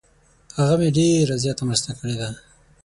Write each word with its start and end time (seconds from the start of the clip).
هغه 0.59 0.75
مې 0.79 0.89
ډیر 0.97 1.25
زیاته 1.43 1.63
مرسته 1.69 1.91
کړې 1.99 2.15
ده. 2.21 2.29